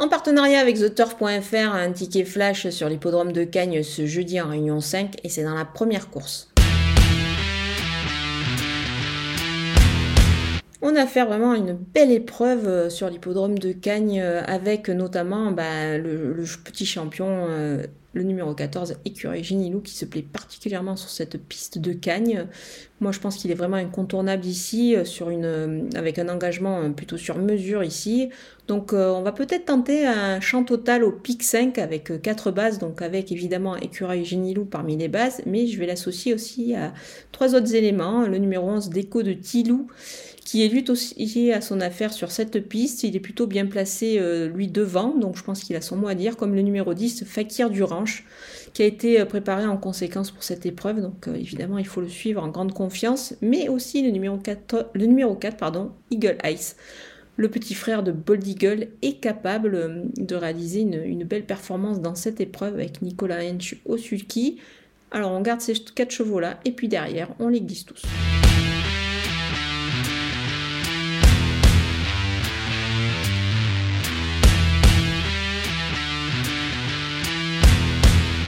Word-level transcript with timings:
En 0.00 0.08
partenariat 0.08 0.60
avec 0.60 0.78
TheTurf.fr, 0.78 1.74
un 1.74 1.90
ticket 1.90 2.24
flash 2.24 2.68
sur 2.68 2.88
l'hippodrome 2.88 3.32
de 3.32 3.42
Cagnes 3.42 3.82
ce 3.82 4.06
jeudi 4.06 4.40
en 4.40 4.48
Réunion 4.48 4.80
5 4.80 5.16
et 5.24 5.28
c'est 5.28 5.42
dans 5.42 5.56
la 5.56 5.64
première 5.64 6.08
course. 6.08 6.48
On 10.90 10.96
a 10.96 11.06
fait 11.06 11.22
vraiment 11.22 11.52
une 11.52 11.74
belle 11.74 12.10
épreuve 12.10 12.66
euh, 12.66 12.88
sur 12.88 13.10
l'hippodrome 13.10 13.58
de 13.58 13.72
Cagnes 13.72 14.22
euh, 14.22 14.40
avec 14.46 14.88
notamment 14.88 15.52
bah, 15.52 15.98
le, 15.98 16.42
petit 16.64 16.86
champion, 16.86 17.26
euh, 17.28 17.82
le 18.14 18.22
numéro 18.22 18.54
14, 18.54 18.94
Écureuil 19.04 19.44
Génilou, 19.44 19.82
qui 19.82 19.94
se 19.94 20.06
plaît 20.06 20.22
particulièrement 20.22 20.96
sur 20.96 21.10
cette 21.10 21.38
piste 21.46 21.76
de 21.76 21.92
Cagnes. 21.92 22.46
Moi, 23.00 23.12
je 23.12 23.20
pense 23.20 23.36
qu'il 23.36 23.50
est 23.50 23.54
vraiment 23.54 23.76
incontournable 23.76 24.46
ici, 24.46 24.96
avec 25.94 26.18
un 26.18 26.28
engagement 26.30 26.90
plutôt 26.90 27.18
sur 27.18 27.36
mesure 27.36 27.84
ici. 27.84 28.30
Donc, 28.66 28.92
on 28.92 29.22
va 29.22 29.30
peut-être 29.30 29.66
tenter 29.66 30.06
un 30.06 30.40
champ 30.40 30.64
total 30.64 31.04
au 31.04 31.12
pic 31.12 31.44
5 31.44 31.78
avec 31.78 32.20
4 32.22 32.50
bases, 32.50 32.78
donc 32.80 33.02
avec 33.02 33.30
évidemment 33.30 33.76
Écureuil 33.76 34.24
Génilou 34.24 34.64
parmi 34.64 34.96
les 34.96 35.08
bases, 35.08 35.42
mais 35.46 35.68
je 35.68 35.78
vais 35.78 35.86
l'associer 35.86 36.34
aussi 36.34 36.74
à 36.74 36.92
trois 37.30 37.54
autres 37.54 37.74
éléments. 37.76 38.26
Le 38.26 38.38
numéro 38.38 38.68
11, 38.68 38.88
Déco 38.88 39.22
de 39.22 39.34
Tilou 39.34 39.86
qui 40.48 40.64
est 40.64 40.68
lui 40.68 40.82
aussi 40.88 41.52
à 41.52 41.60
son 41.60 41.82
affaire 41.82 42.10
sur 42.10 42.30
cette 42.30 42.66
piste. 42.70 43.02
Il 43.02 43.14
est 43.14 43.20
plutôt 43.20 43.46
bien 43.46 43.66
placé, 43.66 44.16
euh, 44.18 44.48
lui, 44.48 44.66
devant, 44.66 45.14
donc 45.14 45.36
je 45.36 45.42
pense 45.42 45.62
qu'il 45.62 45.76
a 45.76 45.82
son 45.82 45.96
mot 45.96 46.08
à 46.08 46.14
dire, 46.14 46.38
comme 46.38 46.54
le 46.54 46.62
numéro 46.62 46.94
10, 46.94 47.24
Fakir 47.26 47.68
du 47.68 47.82
Ranch, 47.82 48.24
qui 48.72 48.82
a 48.82 48.86
été 48.86 49.20
euh, 49.20 49.26
préparé 49.26 49.66
en 49.66 49.76
conséquence 49.76 50.30
pour 50.30 50.42
cette 50.42 50.64
épreuve. 50.64 51.02
Donc 51.02 51.28
euh, 51.28 51.34
évidemment, 51.34 51.76
il 51.76 51.86
faut 51.86 52.00
le 52.00 52.08
suivre 52.08 52.42
en 52.42 52.48
grande 52.48 52.72
confiance, 52.72 53.34
mais 53.42 53.68
aussi 53.68 54.02
le 54.02 54.08
numéro 54.08 54.38
4, 54.38 54.92
le 54.94 55.04
numéro 55.04 55.34
4 55.34 55.58
pardon, 55.58 55.92
Eagle 56.10 56.38
Ice. 56.46 56.76
Le 57.36 57.50
petit 57.50 57.74
frère 57.74 58.02
de 58.02 58.10
Bold 58.10 58.46
Eagle 58.46 58.88
est 59.02 59.20
capable 59.20 60.08
de 60.16 60.34
réaliser 60.34 60.80
une, 60.80 61.24
belle 61.24 61.44
performance 61.44 62.00
dans 62.00 62.14
cette 62.14 62.40
épreuve 62.40 62.72
avec 62.72 63.02
Nicolas 63.02 63.44
Hench 63.44 63.76
sulky. 63.98 64.56
Alors 65.10 65.32
on 65.32 65.42
garde 65.42 65.60
ces 65.60 65.74
quatre 65.74 66.10
chevaux 66.10 66.40
là 66.40 66.58
et 66.64 66.72
puis 66.72 66.88
derrière 66.88 67.28
on 67.38 67.48
les 67.48 67.60
glisse 67.60 67.84
tous. 67.84 68.02